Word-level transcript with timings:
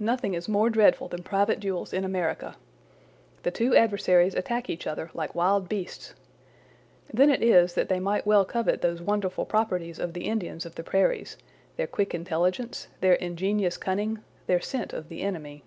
Nothing 0.00 0.34
is 0.34 0.48
more 0.48 0.68
dreadful 0.70 1.06
than 1.06 1.22
private 1.22 1.60
duels 1.60 1.92
in 1.92 2.02
America. 2.04 2.56
The 3.44 3.52
two 3.52 3.76
adversaries 3.76 4.34
attack 4.34 4.68
each 4.68 4.88
other 4.88 5.08
like 5.14 5.36
wild 5.36 5.68
beasts. 5.68 6.14
Then 7.14 7.30
it 7.30 7.44
is 7.44 7.74
that 7.74 7.88
they 7.88 8.00
might 8.00 8.26
well 8.26 8.44
covet 8.44 8.80
those 8.82 9.00
wonderful 9.00 9.44
properties 9.46 10.00
of 10.00 10.14
the 10.14 10.24
Indians 10.24 10.66
of 10.66 10.74
the 10.74 10.82
prairies—their 10.82 11.86
quick 11.86 12.12
intelligence, 12.12 12.88
their 13.00 13.14
ingenious 13.14 13.76
cunning, 13.76 14.18
their 14.48 14.60
scent 14.60 14.92
of 14.92 15.08
the 15.08 15.22
enemy. 15.22 15.62